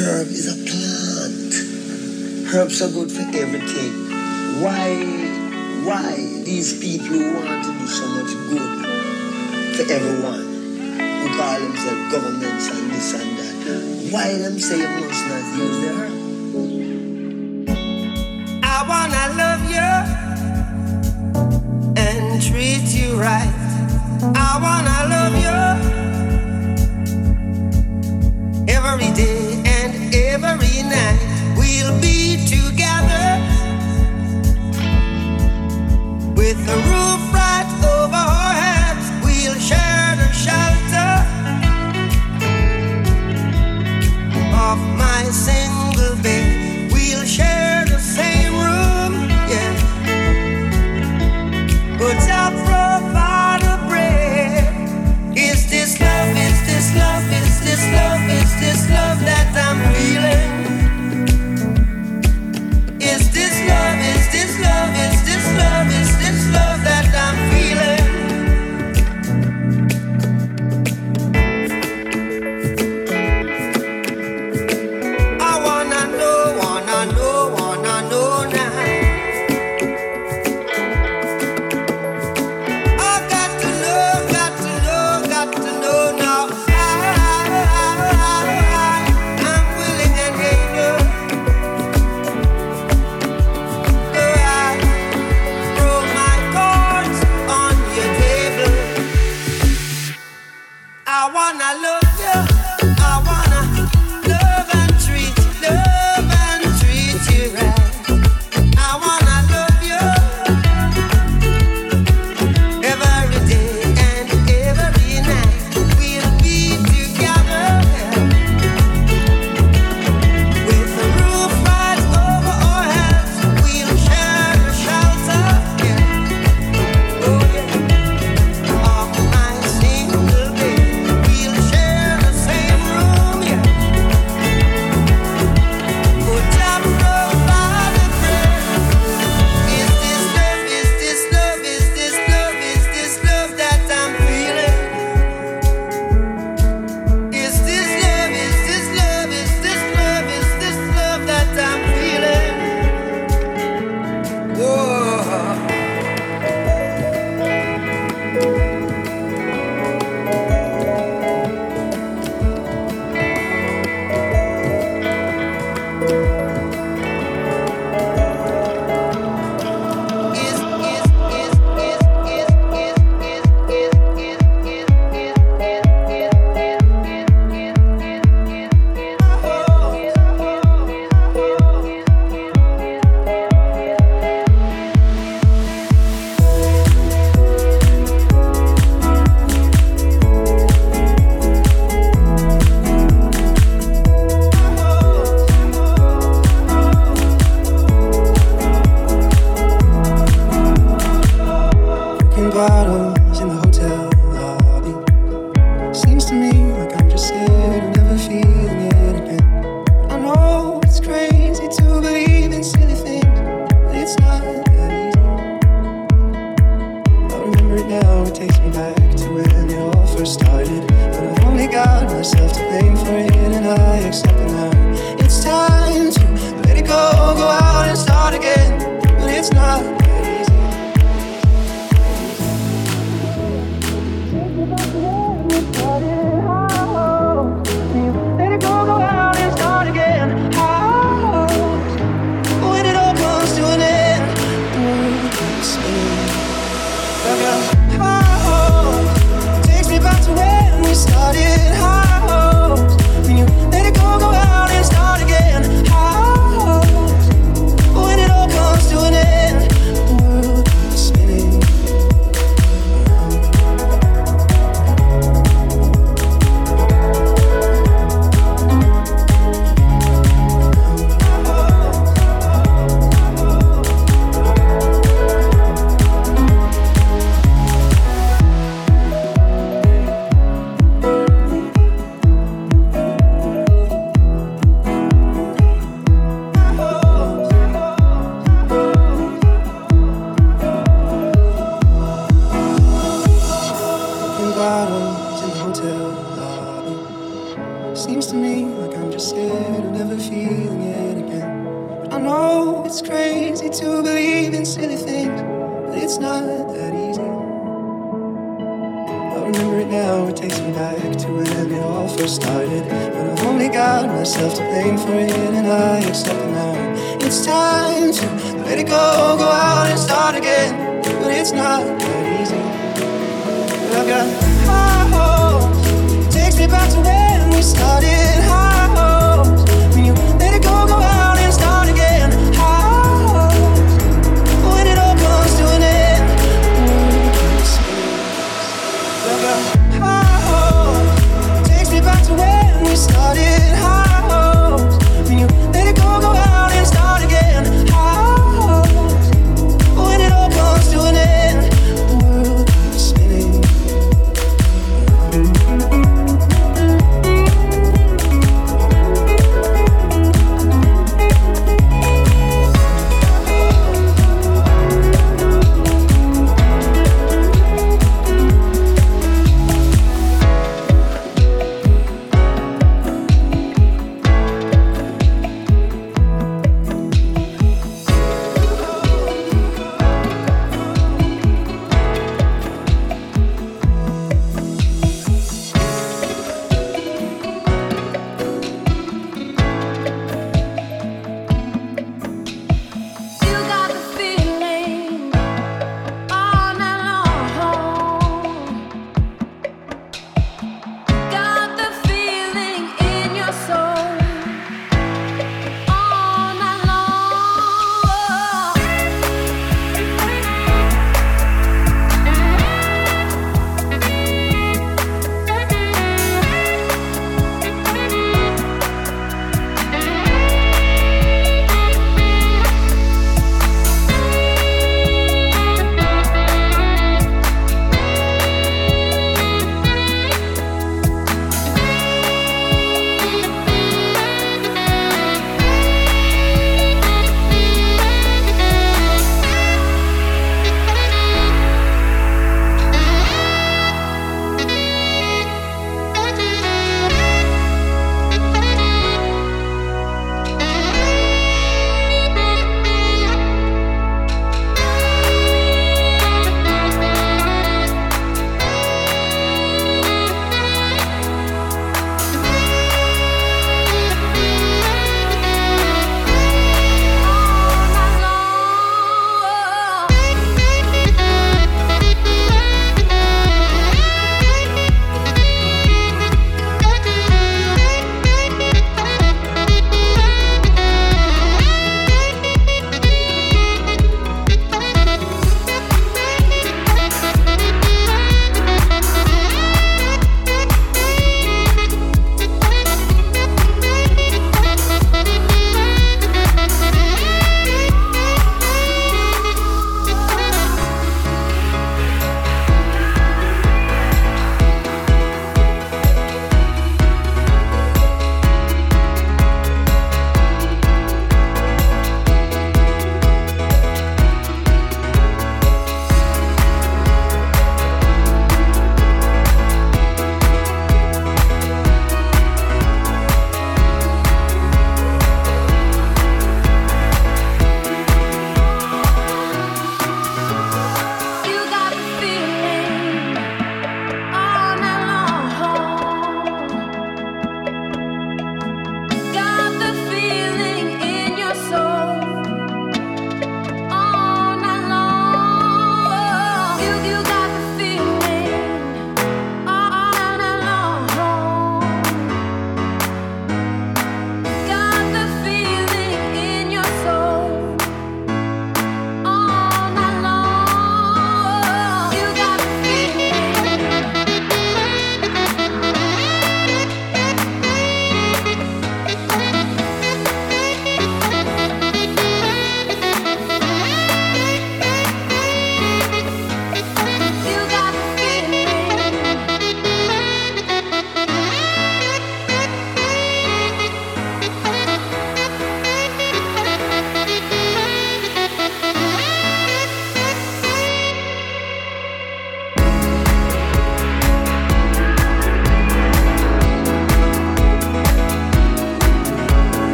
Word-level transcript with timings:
herb 0.00 0.28
is 0.28 0.48
a 0.48 0.56
plant. 0.64 1.52
Herbs 2.54 2.80
are 2.80 2.88
good 2.88 3.12
for 3.12 3.22
everything. 3.36 3.92
Why, 4.62 4.96
why 5.84 6.16
these 6.44 6.80
people 6.80 7.06
who 7.06 7.34
want 7.34 7.64
to 7.64 7.72
do 7.72 7.86
so 7.86 8.06
much 8.16 8.32
good 8.48 8.86
for 9.76 9.84
everyone, 9.92 10.44
who 11.20 11.28
call 11.36 11.60
themselves 11.60 12.12
governments 12.12 12.66
and 12.70 12.90
this 12.90 13.12
and 13.14 13.38
that, 13.38 14.12
why 14.12 14.34
them 14.38 14.58
say 14.58 14.78
you 14.80 14.88
must 15.06 15.26
not 15.28 15.44
use 15.56 15.78
the 15.84 15.90
herb? 15.98 16.14
I 18.64 18.82
wanna 18.88 19.24
love 19.36 19.62
you 19.70 19.90
and 22.02 22.42
treat 22.42 22.86
you 22.96 23.08
right. 23.20 23.54
I 24.34 24.58
wanna 24.64 24.98
love 25.14 25.34
you 25.44 25.56
every 28.72 29.10
day 29.14 29.39
we'll 31.82 32.00
be 32.00 32.36
together 32.46 33.28
with 36.36 36.58
a 36.68 36.76
roof 36.90 37.22
right 37.32 37.68
over 37.84 38.14
our 38.14 38.52
heads. 38.52 39.06
We'll 39.24 39.58
share 39.58 40.16
the 40.16 40.30
shelter 40.32 41.12
of 44.56 44.78
my 44.98 45.24
sins. 45.30 45.69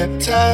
Horizon 0.00 0.49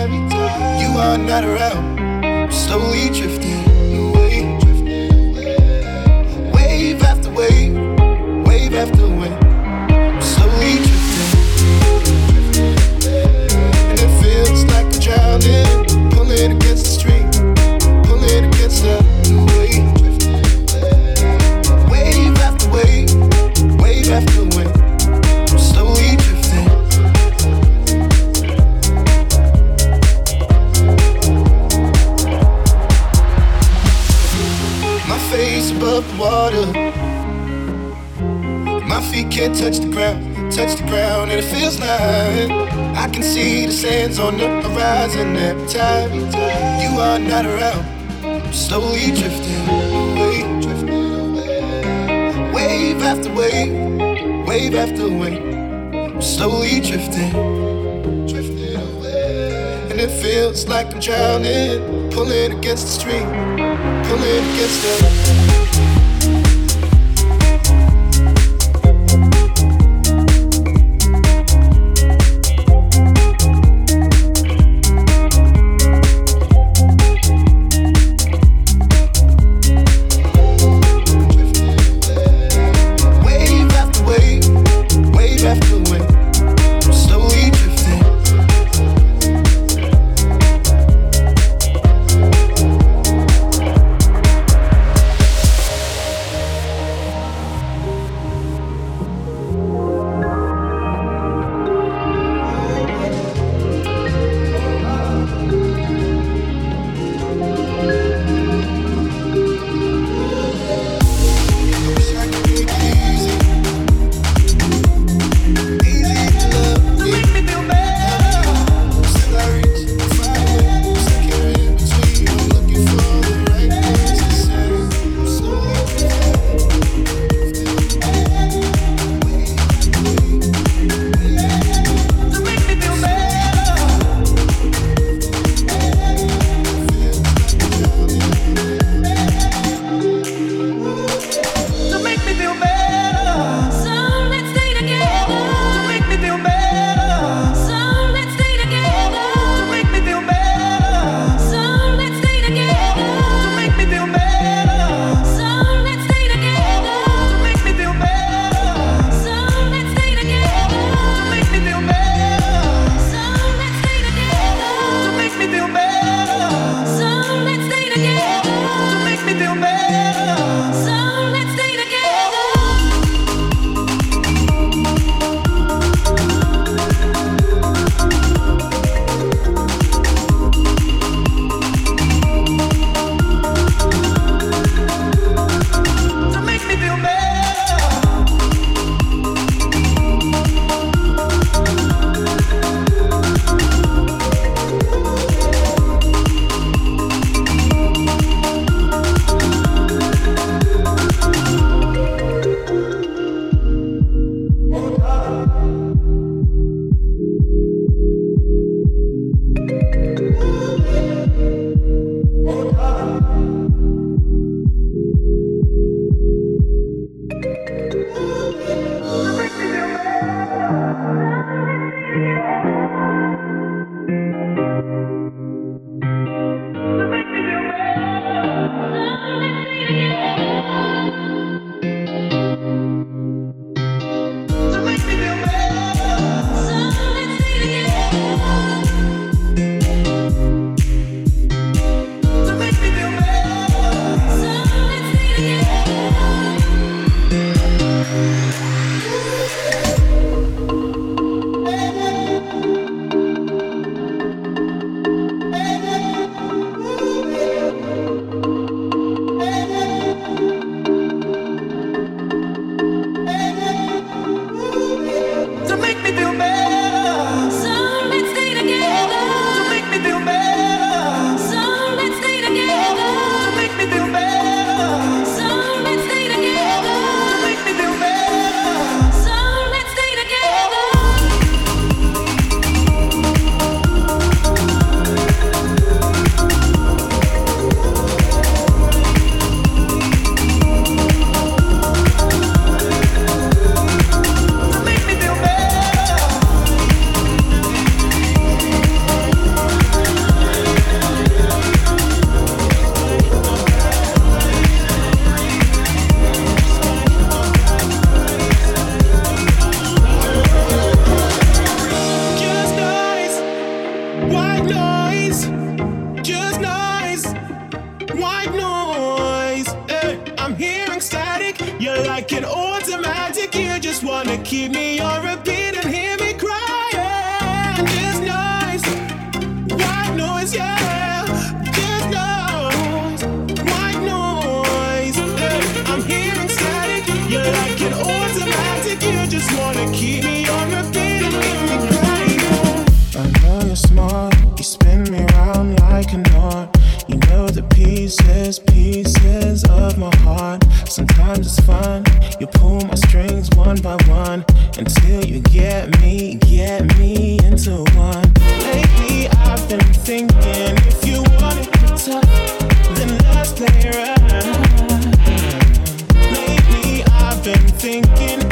Thinking 367.87 368.46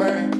man? 0.00 0.39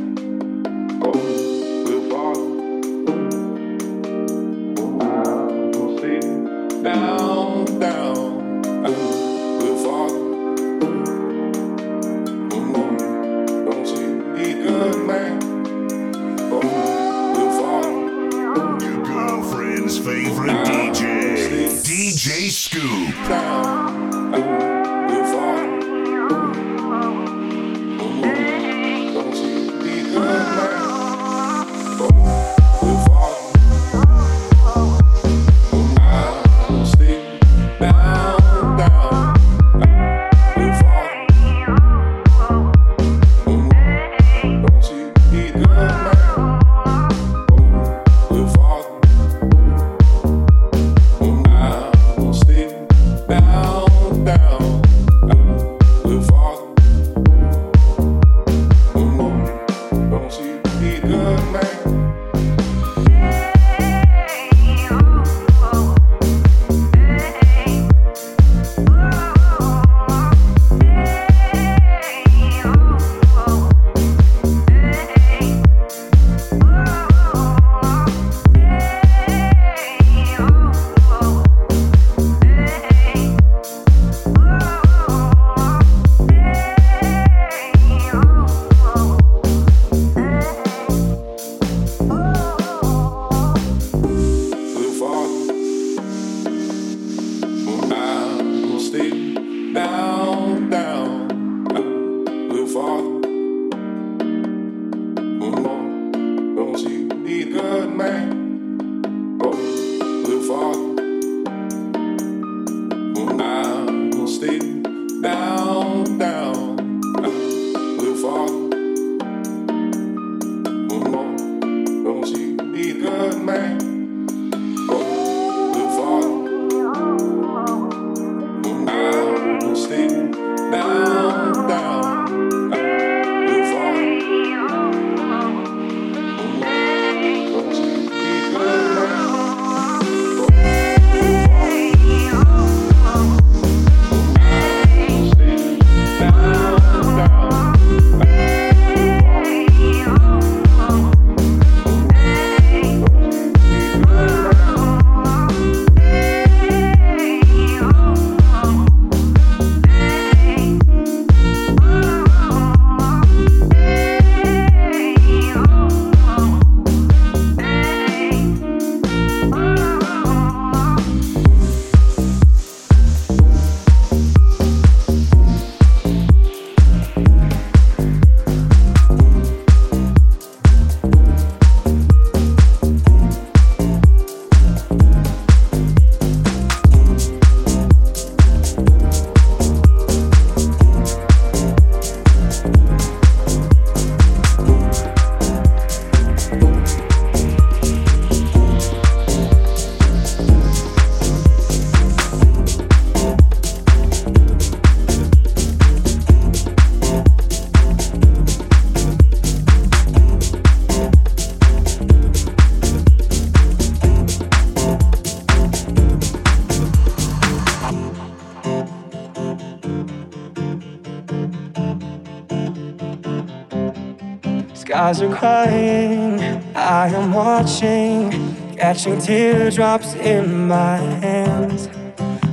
eyes 225.11 225.23
are 225.23 225.35
crying. 225.35 226.41
I 226.77 227.09
am 227.09 227.33
watching, 227.33 228.31
catching 228.77 229.21
teardrops 229.21 230.15
in 230.15 230.69
my 230.69 230.99
hands. 230.99 231.89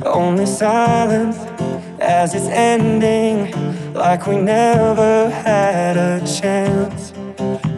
Only 0.04 0.48
silence 0.48 1.38
as 2.00 2.34
it's 2.34 2.48
ending, 2.48 3.38
like 3.94 4.26
we 4.26 4.38
never 4.38 5.30
had 5.30 5.98
a 5.98 6.20
chance. 6.26 7.12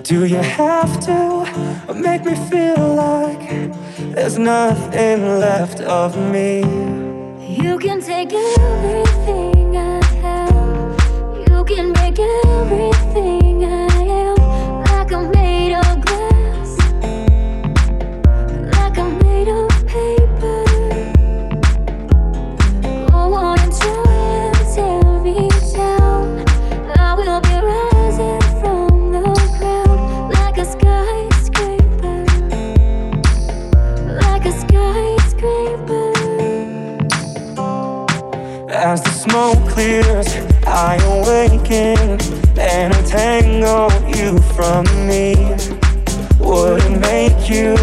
Do 0.03 0.23
you 0.23 0.41
have 0.61 0.93
to 1.07 1.93
make 1.93 2.23
me 2.23 2.35
feel 2.49 2.81
like 2.95 3.49
there's 4.15 4.37
nothing 4.37 5.39
left 5.39 5.81
of 5.81 6.15
me? 6.31 6.88
you 44.29 44.39
from 44.53 44.85
me 45.07 45.33
would 46.39 47.01
make 47.01 47.49
you 47.49 47.78